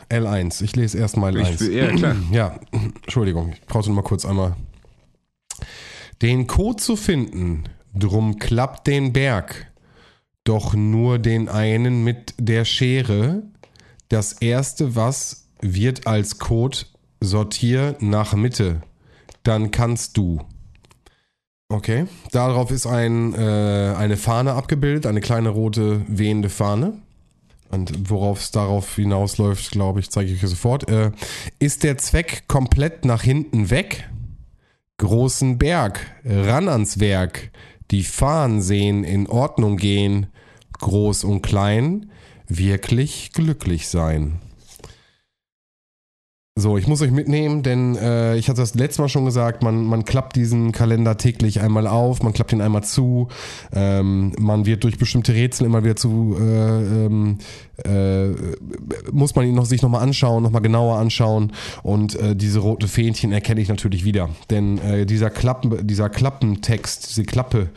L1. 0.10 0.64
Ich 0.64 0.76
lese 0.76 0.98
erstmal 0.98 1.38
L1. 1.38 1.70
Ich, 1.70 1.76
ja, 1.76 1.88
klar. 1.96 2.16
Ja, 2.32 2.60
Entschuldigung, 2.72 3.54
ich 3.54 3.62
brauchte 3.62 3.92
mal 3.92 4.02
kurz 4.02 4.26
einmal. 4.26 4.56
Den 6.22 6.48
Code 6.48 6.82
zu 6.82 6.96
finden, 6.96 7.66
drum 7.94 8.40
klappt 8.40 8.88
den 8.88 9.14
Berg, 9.14 9.72
doch 10.44 10.74
nur 10.74 11.20
den 11.20 11.48
einen 11.48 12.04
mit 12.04 12.34
der 12.40 12.66
Schere. 12.66 13.44
Das 14.10 14.34
erste, 14.34 14.96
was 14.96 15.48
wird 15.62 16.08
als 16.08 16.40
Code 16.40 16.80
sortier 17.22 17.96
nach 18.00 18.34
Mitte, 18.34 18.82
dann 19.44 19.72
kannst 19.72 20.18
du. 20.18 20.42
Okay, 21.70 22.08
darauf 22.32 22.72
ist 22.72 22.88
ein, 22.88 23.34
äh, 23.36 23.94
eine 23.96 24.18
Fahne 24.18 24.54
abgebildet, 24.54 25.06
eine 25.06 25.22
kleine 25.22 25.50
rote 25.50 26.02
wehende 26.08 26.50
Fahne. 26.50 26.94
Und 27.70 28.10
worauf 28.10 28.40
es 28.40 28.50
darauf 28.50 28.96
hinausläuft, 28.96 29.70
glaube 29.70 30.00
ich, 30.00 30.10
zeige 30.10 30.32
ich 30.32 30.44
euch 30.44 30.50
sofort. 30.50 30.90
Äh, 30.90 31.12
ist 31.60 31.84
der 31.84 32.00
Zweck 32.00 32.46
komplett 32.48 33.06
nach 33.06 33.22
hinten 33.22 33.70
weg? 33.70 34.10
Großen 34.98 35.60
Berg, 35.60 36.00
ran 36.26 36.68
ans 36.68 37.00
Werk, 37.00 37.52
die 37.92 38.04
Fahnen 38.04 38.62
sehen, 38.62 39.04
in 39.04 39.28
Ordnung 39.28 39.78
gehen, 39.78 40.28
groß 40.80 41.24
und 41.24 41.42
klein, 41.42 42.12
wirklich 42.48 43.32
glücklich 43.34 43.88
sein. 43.88 44.40
So, 46.60 46.78
ich 46.78 46.88
muss 46.88 47.02
euch 47.02 47.12
mitnehmen, 47.12 47.64
denn 47.64 47.96
äh, 47.96 48.36
ich 48.36 48.50
hatte 48.50 48.60
das 48.60 48.76
letzte 48.76 49.02
Mal 49.02 49.08
schon 49.08 49.24
gesagt, 49.24 49.64
man, 49.64 49.86
man 49.86 50.04
klappt 50.04 50.36
diesen 50.36 50.74
Kalender 50.74 51.16
täglich 51.16 51.62
einmal 51.62 51.88
auf, 51.88 52.22
man 52.22 52.34
klappt 52.34 52.52
ihn 52.52 52.60
einmal 52.60 52.84
zu, 52.84 53.30
ähm, 53.72 54.34
man 54.38 54.66
wird 54.66 54.84
durch 54.84 54.98
bestimmte 54.98 55.34
Rätsel 55.34 55.66
immer 55.66 55.86
wieder 55.86 55.96
zu, 55.96 56.36
äh, 56.38 57.06
ähm, 57.06 57.38
äh, 57.86 58.32
muss 59.14 59.36
man 59.36 59.48
ihn 59.48 59.56
noch, 59.56 59.64
sich 59.64 59.82
nochmal 59.82 60.04
anschauen, 60.04 60.44
nochmal 60.44 60.62
genauer 60.62 60.98
anschauen 60.98 61.54
und 61.82 62.16
äh, 62.16 62.36
diese 62.36 62.60
rote 62.60 62.90
Fähnchen 62.90 63.32
erkenne 63.32 63.62
ich 63.62 63.70
natürlich 63.70 64.04
wieder, 64.04 64.30
denn 64.50 64.80
äh, 64.80 65.06
dieser, 65.06 65.30
Klappen, 65.30 65.88
dieser 65.88 66.10
Klappentext, 66.10 67.10
diese 67.10 67.24
Klappe, 67.24 67.70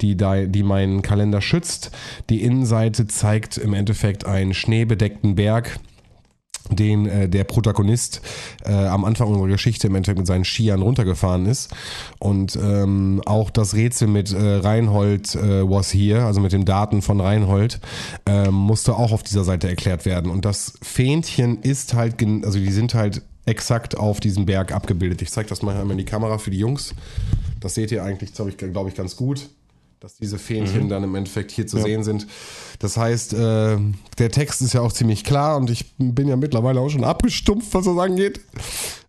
die, 0.00 0.16
da, 0.16 0.44
die 0.44 0.62
meinen 0.62 1.02
Kalender 1.02 1.40
schützt, 1.40 1.90
die 2.30 2.42
Innenseite 2.42 3.08
zeigt 3.08 3.58
im 3.58 3.74
Endeffekt 3.74 4.26
einen 4.26 4.54
schneebedeckten 4.54 5.34
Berg, 5.34 5.80
den 6.70 7.06
äh, 7.06 7.28
der 7.28 7.44
Protagonist 7.44 8.20
äh, 8.64 8.72
am 8.72 9.04
Anfang 9.04 9.28
unserer 9.28 9.48
Geschichte 9.48 9.86
im 9.86 9.94
Endeffekt 9.94 10.18
mit 10.18 10.26
seinen 10.26 10.44
Skiern 10.44 10.82
runtergefahren 10.82 11.46
ist. 11.46 11.74
Und 12.18 12.56
ähm, 12.56 13.22
auch 13.26 13.50
das 13.50 13.74
Rätsel 13.74 14.08
mit 14.08 14.32
äh, 14.32 14.36
Reinhold 14.38 15.34
äh, 15.34 15.68
was 15.68 15.92
here, 15.92 16.24
also 16.24 16.40
mit 16.40 16.52
den 16.52 16.64
Daten 16.64 17.02
von 17.02 17.20
Reinhold, 17.20 17.80
äh, 18.26 18.50
musste 18.50 18.96
auch 18.96 19.12
auf 19.12 19.22
dieser 19.22 19.44
Seite 19.44 19.68
erklärt 19.68 20.04
werden. 20.04 20.30
Und 20.30 20.44
das 20.44 20.74
Fähnchen 20.82 21.60
ist 21.62 21.94
halt, 21.94 22.22
also 22.44 22.58
die 22.58 22.72
sind 22.72 22.94
halt 22.94 23.22
exakt 23.46 23.96
auf 23.96 24.20
diesem 24.20 24.46
Berg 24.46 24.72
abgebildet. 24.72 25.22
Ich 25.22 25.30
zeige 25.30 25.48
das 25.48 25.62
mal 25.62 25.74
einmal 25.74 25.92
in 25.92 25.98
die 25.98 26.04
Kamera 26.04 26.38
für 26.38 26.50
die 26.50 26.58
Jungs. 26.58 26.94
Das 27.60 27.74
seht 27.74 27.90
ihr 27.90 28.04
eigentlich, 28.04 28.32
glaube 28.34 28.50
ich, 28.88 28.94
ganz 28.94 29.16
gut 29.16 29.48
dass 30.00 30.16
diese 30.16 30.38
Fähnchen 30.38 30.84
mhm. 30.84 30.88
dann 30.90 31.02
im 31.02 31.14
Endeffekt 31.16 31.50
hier 31.50 31.66
zu 31.66 31.78
ja. 31.78 31.82
sehen 31.82 32.04
sind. 32.04 32.28
Das 32.78 32.96
heißt, 32.96 33.34
äh, 33.34 33.76
der 34.18 34.30
Text 34.30 34.62
ist 34.62 34.72
ja 34.72 34.80
auch 34.80 34.92
ziemlich 34.92 35.24
klar 35.24 35.56
und 35.56 35.70
ich 35.70 35.92
bin 35.98 36.28
ja 36.28 36.36
mittlerweile 36.36 36.80
auch 36.80 36.88
schon 36.88 37.02
abgestumpft, 37.02 37.74
was 37.74 37.86
das 37.86 37.98
angeht. 37.98 38.40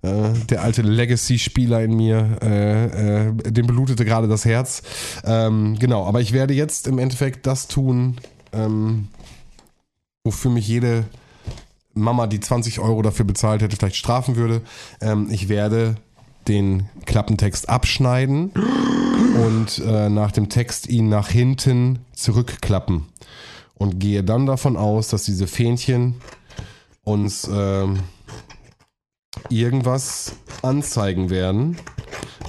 Äh, 0.02 0.34
der 0.50 0.64
alte 0.64 0.82
Legacy-Spieler 0.82 1.84
in 1.84 1.96
mir, 1.96 2.40
äh, 2.42 3.28
äh 3.28 3.34
dem 3.52 3.68
blutete 3.68 4.04
gerade 4.04 4.28
das 4.28 4.46
Herz. 4.46 4.82
Ähm, 5.24 5.78
genau, 5.78 6.06
aber 6.06 6.22
ich 6.22 6.34
werde 6.34 6.56
jetzt 6.56 6.88
im 6.88 6.98
Endeffekt 6.98 7.46
das 7.46 7.68
tun, 7.68 8.18
ähm, 8.52 9.10
wofür 10.24 10.50
mich 10.50 10.68
jede 10.68 11.06
Mama, 11.94 12.26
die 12.26 12.40
20 12.40 12.80
Euro 12.80 13.04
dafür 13.04 13.26
bezahlt 13.26 13.62
hätte, 13.62 13.76
vielleicht 13.76 13.98
strafen 13.98 14.38
würde. 14.38 14.62
Ähm, 15.02 15.28
ich 15.30 15.50
werde 15.50 15.98
den 16.48 16.90
Klappentext 17.06 17.70
abschneiden 17.70 18.52
und 19.50 19.80
äh, 19.80 20.10
nach 20.10 20.32
dem 20.32 20.50
Text 20.50 20.88
ihn 20.90 21.10
nach 21.10 21.28
hinten 21.28 22.00
zurückklappen. 22.14 23.06
Und 23.74 24.00
gehe 24.00 24.24
dann 24.24 24.46
davon 24.46 24.78
aus, 24.78 25.08
dass 25.08 25.24
diese 25.24 25.48
Fähnchen 25.48 26.16
uns 27.04 27.48
äh, 27.48 27.88
irgendwas 29.50 30.34
anzeigen 30.62 31.30
werden, 31.32 31.78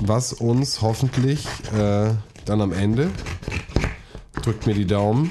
was 0.00 0.35
uns 0.35 0.83
hoffentlich 0.83 1.47
äh, 1.73 2.11
dann 2.45 2.61
am 2.61 2.73
Ende, 2.73 3.11
drückt 4.42 4.66
mir 4.66 4.75
die 4.75 4.87
Daumen, 4.87 5.30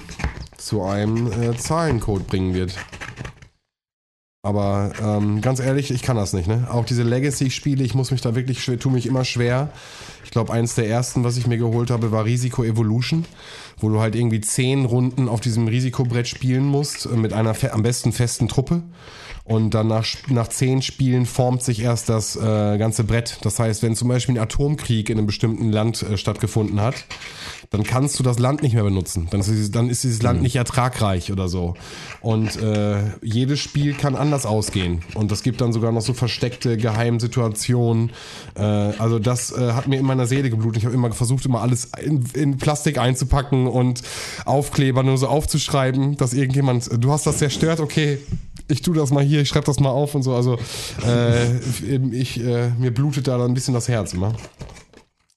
zu 0.58 0.82
einem 0.84 1.32
äh, 1.32 1.56
Zahlencode 1.56 2.26
bringen 2.26 2.54
wird. 2.56 2.74
Aber 4.42 4.94
ähm, 5.02 5.42
ganz 5.42 5.60
ehrlich, 5.60 5.92
ich 5.92 6.02
kann 6.02 6.16
das 6.16 6.34
nicht. 6.34 6.48
Ne? 6.48 6.68
Auch 6.72 6.86
diese 6.86 7.04
Legacy-Spiele, 7.04 7.84
ich 7.84 7.94
muss 7.94 8.12
mich 8.12 8.22
da 8.22 8.36
wirklich 8.36 8.66
tue 8.80 8.92
mich 8.92 9.06
immer 9.06 9.26
schwer. 9.26 9.72
Ich 10.30 10.32
glaube, 10.32 10.54
eins 10.54 10.76
der 10.76 10.88
ersten, 10.88 11.24
was 11.24 11.38
ich 11.38 11.48
mir 11.48 11.58
geholt 11.58 11.90
habe, 11.90 12.12
war 12.12 12.24
Risiko 12.24 12.64
Evolution, 12.64 13.26
wo 13.80 13.90
du 13.90 14.00
halt 14.00 14.14
irgendwie 14.14 14.40
zehn 14.42 14.86
Runden 14.86 15.28
auf 15.28 15.42
diesem 15.42 15.68
Risikobrett 15.68 16.28
spielen 16.28 16.66
musst, 16.66 17.08
äh, 17.08 17.16
mit 17.16 17.34
einer 17.34 17.56
am 17.72 17.82
besten 17.82 18.12
festen 18.12 18.48
Truppe. 18.48 18.84
Und 19.44 19.74
dann 19.74 19.88
nach, 19.88 20.06
nach 20.28 20.48
zehn 20.48 20.84
Spielen 20.84 21.26
formt 21.26 21.64
sich 21.64 21.82
erst 21.82 22.10
das 22.10 22.36
äh, 22.36 22.78
ganze 22.78 23.04
Brett. 23.06 23.40
Das 23.42 23.58
heißt, 23.58 23.82
wenn 23.82 23.96
zum 23.96 24.08
Beispiel 24.08 24.36
ein 24.36 24.44
Atomkrieg 24.44 25.10
in 25.10 25.18
einem 25.18 25.26
bestimmten 25.26 25.72
Land 25.72 26.04
äh, 26.04 26.16
stattgefunden 26.16 26.80
hat, 26.80 27.06
dann 27.72 27.84
kannst 27.84 28.18
du 28.18 28.24
das 28.24 28.40
Land 28.40 28.64
nicht 28.64 28.74
mehr 28.74 28.84
benutzen. 28.84 29.28
Dann 29.30 29.42
ist, 29.42 29.50
dieses, 29.50 29.72
dann 29.72 29.90
ist 29.90 30.04
dieses 30.04 30.24
Land 30.24 30.40
mhm. 30.40 30.44
nicht 30.44 30.56
ertragreich 30.56 31.32
oder 31.32 31.48
so. 31.48 31.76
Und 32.20 32.60
äh, 32.62 32.98
jedes 33.22 33.60
Spiel 33.60 33.94
kann 33.94 34.16
anders 34.16 34.48
ausgehen. 34.48 35.04
Und 35.14 35.30
das 35.32 35.44
gibt 35.44 35.62
dann 35.62 35.72
sogar 35.72 35.92
noch 35.92 36.02
so 36.02 36.14
versteckte 36.14 36.78
Geheimsituationen. 36.78 38.12
Äh, 38.56 38.62
also 38.62 39.20
das 39.20 39.52
äh, 39.52 39.74
hat 39.74 39.88
mir 39.88 40.00
in 40.00 40.06
meiner 40.06 40.26
Seele 40.26 40.50
geblutet. 40.50 40.78
Ich 40.78 40.86
habe 40.86 40.96
immer 40.96 41.12
versucht, 41.12 41.46
immer 41.46 41.62
alles 41.62 41.92
in, 42.02 42.26
in, 42.34 42.58
Plastik 42.58 42.98
einzupacken 42.98 43.68
und 43.68 44.02
Aufkleber 44.46 45.04
nur 45.04 45.20
so 45.20 45.28
aufzuschreiben, 45.28 46.18
dass 46.18 46.34
irgendjemand, 46.34 46.90
du 46.92 47.12
hast 47.12 47.28
das 47.28 47.38
zerstört, 47.38 47.80
okay, 47.80 48.18
ich 48.68 48.82
tu 48.82 48.94
das 48.94 49.12
mal 49.12 49.24
hier, 49.24 49.42
ich 49.42 49.50
schreibe 49.50 49.66
das 49.68 49.80
mal 49.80 49.90
auf 49.90 50.16
und 50.16 50.24
so. 50.24 50.34
Also 50.34 50.58
äh, 51.06 51.58
ich, 52.12 52.44
äh, 52.44 52.72
mir 52.80 52.92
blutet 52.92 53.28
da 53.28 53.38
dann 53.38 53.52
ein 53.52 53.54
bisschen 53.54 53.76
das 53.76 53.88
Herz 53.88 54.14
immer. 54.14 54.34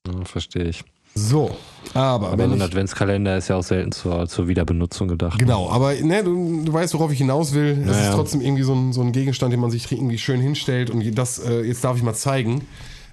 Ja, 0.07 0.25
verstehe 0.25 0.65
ich. 0.65 0.83
So, 1.15 1.57
aber. 1.95 2.31
Aber 2.31 2.49
so 2.49 2.55
ein 2.55 2.63
Adventskalender 2.63 3.37
ist 3.37 3.49
ja 3.49 3.57
auch 3.57 3.63
selten 3.63 3.93
zur, 3.93 4.27
zur 4.29 4.49
Wiederbenutzung 4.49 5.09
gedacht. 5.09 5.39
Genau, 5.39 5.69
aber 5.71 5.95
ne, 5.95 6.25
du, 6.25 6.63
du 6.65 6.73
weißt, 6.73 6.95
worauf 6.95 7.13
ich 7.13 7.19
hinaus 7.19 7.53
will. 7.53 7.79
Es 7.81 7.87
naja. 7.87 8.09
ist 8.09 8.15
trotzdem 8.15 8.41
irgendwie 8.41 8.63
so 8.63 8.75
ein, 8.75 8.93
so 8.93 9.03
ein 9.03 9.13
Gegenstand, 9.13 9.53
den 9.53 9.61
man 9.61 9.71
sich 9.71 9.91
irgendwie 9.91 10.19
schön 10.19 10.41
hinstellt 10.41 10.91
und 10.91 11.03
das, 11.17 11.39
äh, 11.39 11.63
jetzt 11.63 11.85
darf 11.85 11.97
ich 11.97 12.03
mal 12.03 12.15
zeigen. 12.15 12.63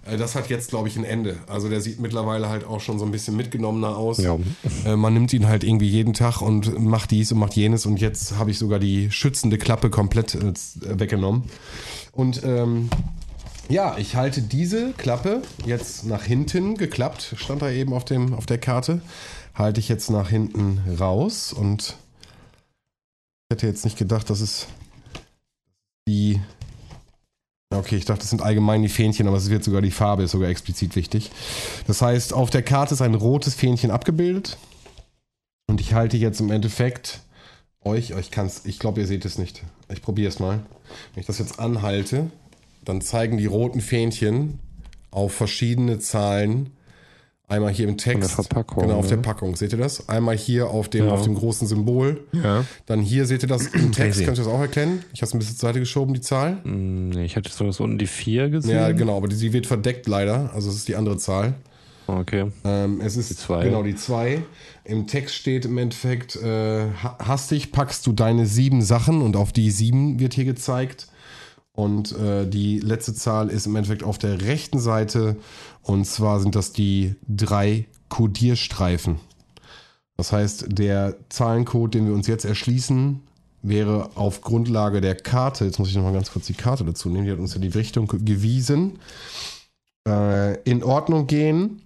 Äh, 0.06 0.18
das 0.18 0.36
hat 0.36 0.50
jetzt, 0.50 0.70
glaube 0.70 0.88
ich, 0.88 0.98
ein 0.98 1.03
Ende. 1.03 1.38
Also 1.48 1.70
der 1.70 1.82
sieht 1.82 2.00
mittlerweile 2.00 2.50
halt 2.50 2.65
auch 2.65 2.79
schon 2.79 3.00
so 3.00 3.06
ein 3.06 3.12
bisschen 3.12 3.36
mitgenommener 3.36 3.98
aus. 3.98 4.18
Ja. 4.20 4.38
Äh, 4.86 4.96
man 4.96 5.13
nimmt 5.13 5.34
ihn 5.34 5.48
halt 5.48 5.63
irgendwie 5.63 5.89
jeden 5.89 6.13
Tag 6.13 6.41
und 6.41 6.79
macht 6.79 7.12
dies 7.12 7.32
und 7.32 7.39
macht 7.39 7.56
jenes 7.56 7.86
und 7.86 8.00
jetzt 8.00 8.38
habe 8.38 8.51
ich 8.51 8.58
sogar 8.58 8.79
die 8.79 9.12
schützende 9.12 9.58
Klappe 9.58 9.89
komplett 9.89 10.36
äh, 10.36 10.53
weggenommen. 11.00 11.44
Und 12.12 12.41
ähm, 12.44 12.89
ja, 13.70 13.98
ich 13.98 14.16
halte 14.16 14.42
diese 14.42 14.94
Klappe 14.94 15.44
jetzt 15.66 16.06
nach 16.06 16.24
hinten 16.24 16.76
geklappt, 16.76 17.36
stand 17.38 17.62
da 17.62 17.70
eben 17.70 17.94
auf, 17.94 18.04
dem, 18.04 18.34
auf 18.34 18.46
der 18.48 18.58
Karte, 18.58 19.02
halte 19.54 19.80
ich 19.80 19.90
jetzt 19.90 20.10
nach 20.10 20.30
hinten 20.30 20.82
raus 21.00 21.54
und 21.54 21.96
ich 23.50 23.56
hätte 23.56 23.68
jetzt 23.68 23.86
nicht 23.86 23.98
gedacht, 23.98 24.30
dass 24.30 24.42
es 24.42 24.68
die. 26.08 26.42
Okay, 27.72 27.98
ich 27.98 28.06
dachte, 28.06 28.22
das 28.22 28.32
sind 28.32 28.42
allgemein 28.42 28.82
die 28.82 28.90
Fähnchen, 28.90 29.28
aber 29.28 29.38
es 29.38 29.52
wird 29.52 29.64
sogar 29.64 29.84
die 29.84 29.92
Farbe, 29.92 30.24
ist 30.24 30.32
sogar 30.32 30.50
explizit 30.50 30.96
wichtig. 30.96 31.30
Das 31.86 32.02
heißt, 32.02 32.34
auf 32.34 32.50
der 32.50 32.64
Karte 32.64 32.96
ist 32.96 33.02
ein 33.02 33.14
rotes 33.14 33.54
Fähnchen 33.54 33.92
abgebildet 33.92 34.58
und 35.68 35.80
ich 35.80 35.94
halte 35.94 36.18
jetzt 36.18 36.40
im 36.40 36.50
Endeffekt 36.50 37.22
euch, 37.82 38.10
ich 38.10 38.32
kann's, 38.32 38.66
ich 38.66 38.80
glaube, 38.80 39.02
ihr 39.02 39.08
seht 39.08 39.24
es 39.24 39.38
nicht. 39.38 39.64
Ich 39.88 40.02
probiere 40.02 40.30
es 40.30 40.40
mal. 40.40 40.64
Wenn 41.14 41.22
ich 41.22 41.28
das 41.28 41.38
jetzt 41.38 41.60
anhalte, 41.60 42.32
dann 42.89 43.01
zeigen 43.01 43.38
die 43.38 43.46
roten 43.46 43.81
Fähnchen 43.81 44.60
auf 45.12 45.34
verschiedene 45.34 46.00
Zahlen. 46.00 46.72
Einmal 47.48 47.72
hier 47.72 47.88
im 47.88 47.98
Text. 47.98 48.31
Verpackung, 48.31 48.84
genau, 48.84 48.96
auf 48.96 49.05
ne? 49.05 49.10
der 49.10 49.17
Packung. 49.17 49.55
Seht 49.55 49.72
ihr 49.72 49.79
das? 49.79 50.08
Einmal 50.08 50.38
hier 50.38 50.69
auf 50.69 50.88
dem, 50.88 51.05
ja. 51.05 51.12
auf 51.12 51.24
dem 51.24 51.34
großen 51.34 51.67
Symbol. 51.67 52.27
Ja. 52.31 52.63
Dann 52.86 53.01
hier 53.01 53.25
seht 53.25 53.43
ihr 53.43 53.50
das 53.50 53.67
im 53.67 53.91
Text. 53.91 54.24
Könnt 54.24 54.38
ihr 54.38 54.43
das 54.43 54.53
auch 54.53 54.60
erkennen? 54.60 55.03
Ich 55.13 55.22
habe 55.22 55.27
es 55.27 55.34
ein 55.34 55.39
bisschen 55.39 55.55
zur 55.55 55.69
Seite 55.69 55.79
geschoben, 55.79 56.13
die 56.13 56.22
Zahl. 56.22 56.58
Mm, 56.63 57.10
nee, 57.10 57.25
ich 57.25 57.36
hatte 57.36 57.50
so 57.50 57.84
unten 57.84 57.98
die 57.98 58.08
4 58.08 58.50
gesehen. 58.50 58.75
Ja, 58.75 58.91
genau, 58.91 59.17
aber 59.17 59.27
die, 59.27 59.53
wird 59.53 59.65
verdeckt 59.65 60.08
leider. 60.08 60.51
Also 60.53 60.69
es 60.69 60.75
ist 60.75 60.88
die 60.88 60.96
andere 60.96 61.17
Zahl. 61.17 61.55
Okay. 62.08 62.51
Ähm, 62.63 63.01
es 63.01 63.17
ist 63.17 63.29
die 63.29 63.36
zwei. 63.36 63.63
genau 63.63 63.84
die 63.84 63.96
2. 63.96 64.41
Im 64.84 65.08
Text 65.08 65.36
steht 65.36 65.65
im 65.65 65.77
Endeffekt, 65.77 66.36
äh, 66.36 66.88
hastig 67.19 67.72
packst 67.72 68.05
du 68.08 68.13
deine 68.13 68.46
sieben 68.48 68.81
Sachen 68.81 69.22
und 69.22 69.36
auf 69.36 69.53
die 69.53 69.69
sieben 69.69 70.19
wird 70.19 70.34
hier 70.34 70.46
gezeigt. 70.46 71.08
Und 71.74 72.12
äh, 72.18 72.48
die 72.48 72.80
letzte 72.80 73.14
Zahl 73.14 73.50
ist 73.50 73.66
im 73.66 73.76
Endeffekt 73.76 74.04
auf 74.04 74.18
der 74.18 74.42
rechten 74.42 74.80
Seite. 74.80 75.38
Und 75.82 76.06
zwar 76.06 76.40
sind 76.40 76.56
das 76.56 76.74
die 76.74 77.16
drei 77.28 77.86
Codierstreifen. 78.10 79.20
Das 80.18 80.34
heißt, 80.34 80.66
der 80.68 81.16
Zahlencode, 81.30 81.94
den 81.94 82.08
wir 82.08 82.14
uns 82.14 82.28
jetzt 82.28 82.44
erschließen, 82.44 83.22
wäre 83.62 84.12
auf 84.16 84.42
Grundlage 84.42 85.02
der 85.02 85.16
Karte, 85.16 85.66
jetzt 85.66 85.80
muss 85.80 85.90
ich 85.90 85.96
nochmal 85.96 86.14
ganz 86.14 86.32
kurz 86.32 86.48
die 86.48 86.54
Karte 86.54 86.84
dazu 86.84 87.10
nehmen, 87.10 87.26
die 87.26 87.32
hat 87.32 87.40
uns 87.40 87.54
ja 87.54 87.62
die 87.62 87.68
Richtung 87.70 88.08
gewiesen, 88.08 89.00
äh, 90.08 90.62
in 90.64 90.84
Ordnung 90.84 91.28
gehen, 91.28 91.82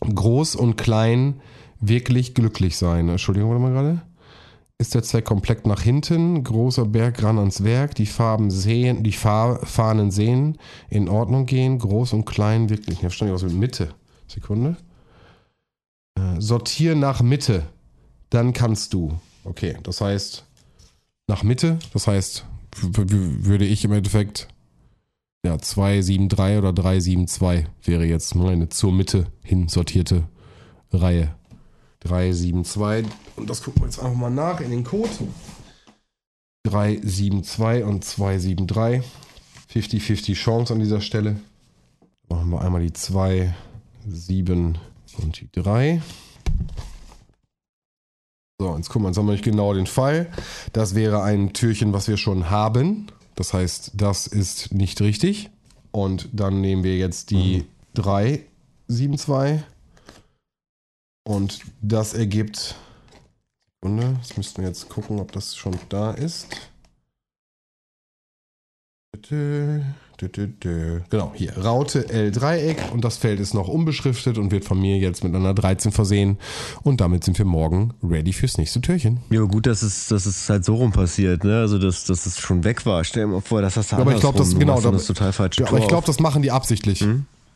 groß 0.00 0.56
und 0.56 0.76
klein, 0.76 1.40
wirklich 1.80 2.34
glücklich 2.34 2.76
sein. 2.76 3.08
Entschuldigung, 3.08 3.50
warte 3.50 3.62
mal 3.62 3.72
gerade 3.72 4.02
ist 4.78 4.94
der 4.94 5.02
Zweck 5.02 5.24
komplett 5.24 5.66
nach 5.66 5.80
hinten, 5.80 6.44
großer 6.44 6.84
Berg 6.84 7.22
ran 7.22 7.38
ans 7.38 7.64
Werk, 7.64 7.94
die 7.94 8.06
Farben 8.06 8.50
sehen, 8.50 9.02
die 9.02 9.12
Fahr 9.12 9.64
Fahnen 9.64 10.10
sehen, 10.10 10.58
in 10.90 11.08
Ordnung 11.08 11.46
gehen, 11.46 11.78
groß 11.78 12.12
und 12.12 12.26
klein, 12.26 12.68
wirklich. 12.68 13.00
Hier 13.00 13.10
stand 13.10 13.32
was 13.32 13.42
mit 13.42 13.54
Mitte. 13.54 13.94
Sekunde. 14.26 14.76
Äh, 16.18 16.40
sortier 16.40 16.94
nach 16.94 17.22
Mitte, 17.22 17.62
dann 18.30 18.52
kannst 18.52 18.92
du. 18.92 19.18
Okay, 19.44 19.76
das 19.82 20.00
heißt 20.00 20.44
nach 21.28 21.42
Mitte, 21.42 21.78
das 21.92 22.06
heißt, 22.06 22.44
würde 22.92 23.64
ich 23.64 23.84
im 23.84 23.92
Endeffekt 23.92 24.48
ja 25.44 25.58
273 25.58 26.58
oder 26.58 26.72
372 26.72 27.66
wäre 27.82 28.04
jetzt 28.04 28.34
meine 28.34 28.68
zur 28.68 28.92
Mitte 28.92 29.26
hin 29.42 29.68
sortierte 29.68 30.24
Reihe. 30.92 31.34
372. 32.06 33.12
Und 33.36 33.50
das 33.50 33.62
gucken 33.62 33.82
wir 33.82 33.86
jetzt 33.86 33.98
einfach 33.98 34.16
mal 34.16 34.30
nach 34.30 34.60
in 34.60 34.70
den 34.70 34.84
Code. 34.84 35.10
372 36.64 37.84
und 37.84 38.04
273. 38.04 39.02
50-50 39.72 40.34
Chance 40.34 40.72
an 40.72 40.80
dieser 40.80 41.00
Stelle. 41.00 41.36
Machen 42.28 42.50
wir 42.50 42.60
einmal 42.62 42.82
die 42.82 42.92
2, 42.92 43.54
7 44.08 44.78
und 45.18 45.40
die 45.40 45.48
3. 45.52 46.00
So, 48.58 48.74
jetzt 48.76 48.88
gucken 48.88 49.14
wir, 49.14 49.14
wir 49.14 49.32
nicht 49.32 49.44
genau 49.44 49.74
den 49.74 49.86
Fall. 49.86 50.32
Das 50.72 50.94
wäre 50.94 51.22
ein 51.22 51.52
Türchen, 51.52 51.92
was 51.92 52.08
wir 52.08 52.16
schon 52.16 52.48
haben. 52.48 53.08
Das 53.34 53.52
heißt, 53.52 53.92
das 53.94 54.26
ist 54.26 54.72
nicht 54.72 55.00
richtig. 55.00 55.50
Und 55.92 56.28
dann 56.32 56.60
nehmen 56.60 56.82
wir 56.82 56.96
jetzt 56.96 57.30
die 57.30 57.64
3, 57.94 58.42
7, 58.88 59.18
2. 59.18 59.62
Und 61.26 61.60
das 61.82 62.14
ergibt. 62.14 62.76
Sekunde, 63.82 64.16
jetzt 64.22 64.36
müssten 64.36 64.62
wir 64.62 64.68
jetzt 64.68 64.88
gucken, 64.88 65.18
ob 65.18 65.32
das 65.32 65.56
schon 65.56 65.76
da 65.88 66.12
ist. 66.12 66.46
Genau, 70.18 71.32
hier, 71.34 71.58
Raute 71.58 72.08
L-Dreieck 72.08 72.92
und 72.92 73.04
das 73.04 73.16
Feld 73.16 73.40
ist 73.40 73.54
noch 73.54 73.66
unbeschriftet 73.66 74.38
und 74.38 74.50
wird 74.52 74.64
von 74.64 74.80
mir 74.80 74.98
jetzt 74.98 75.24
mit 75.24 75.34
einer 75.34 75.52
13 75.52 75.90
versehen. 75.90 76.38
Und 76.82 77.00
damit 77.00 77.24
sind 77.24 77.36
wir 77.38 77.44
morgen 77.44 77.92
ready 78.02 78.32
fürs 78.32 78.56
nächste 78.56 78.80
Türchen. 78.80 79.20
Ja, 79.30 79.40
gut, 79.42 79.66
dass 79.66 79.82
es, 79.82 80.06
dass 80.08 80.26
es 80.26 80.48
halt 80.48 80.64
so 80.64 80.76
rum 80.76 80.92
passiert, 80.92 81.44
ne? 81.44 81.58
Also, 81.60 81.78
dass, 81.78 82.04
dass 82.04 82.24
es 82.26 82.38
schon 82.38 82.62
weg 82.64 82.86
war. 82.86 83.02
Stell 83.04 83.24
dir 83.24 83.32
mal 83.32 83.40
vor, 83.40 83.62
dass 83.62 83.74
das 83.74 83.88
da 83.88 83.98
aber 83.98 84.14
ich 84.14 84.20
glaube, 84.20 84.38
das, 84.38 84.56
genau, 84.56 84.80
da- 84.80 84.90
das 84.92 85.06
total 85.06 85.32
falsche 85.32 85.62
Ja, 85.62 85.68
aber 85.68 85.78
ich 85.78 85.88
glaube, 85.88 86.06
das 86.06 86.20
machen 86.20 86.42
die 86.42 86.50
absichtlich. 86.52 87.04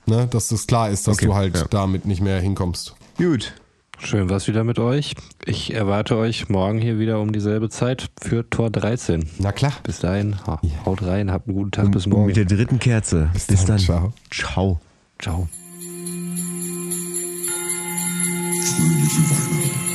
Ne, 0.06 0.26
dass 0.28 0.48
das 0.48 0.66
klar 0.66 0.90
ist, 0.90 1.06
dass 1.06 1.18
Okay, 1.18 1.26
du 1.26 1.34
halt 1.34 1.56
ja. 1.56 1.64
damit 1.70 2.04
nicht 2.06 2.20
mehr 2.22 2.40
hinkommst. 2.40 2.94
Gut. 3.16 3.52
Schön 3.98 4.30
war's 4.30 4.48
wieder 4.48 4.64
mit 4.64 4.78
euch. 4.78 5.14
Ich 5.44 5.74
erwarte 5.74 6.16
euch 6.16 6.48
morgen 6.48 6.78
hier 6.78 6.98
wieder 6.98 7.20
um 7.20 7.32
dieselbe 7.32 7.68
Zeit 7.68 8.08
für 8.20 8.48
Tor 8.48 8.70
13. 8.70 9.26
Na 9.38 9.52
klar. 9.52 9.72
Bis 9.82 10.00
dahin, 10.00 10.36
ha- 10.46 10.60
haut 10.86 11.02
rein, 11.02 11.30
habt 11.30 11.48
einen 11.48 11.56
guten 11.56 11.70
Tag, 11.70 11.84
Und 11.86 11.90
bis 11.90 12.06
morgen. 12.06 12.26
Mit 12.26 12.36
der 12.36 12.46
dritten 12.46 12.78
Kerze. 12.78 13.28
Bis, 13.34 13.46
dann, 13.46 13.66
dann. 13.66 13.78
ciao. 13.78 14.12
Ciao. 14.30 14.80
Ciao. 15.18 15.48
Fröhliche 18.62 19.30
Weihnachten. 19.30 19.89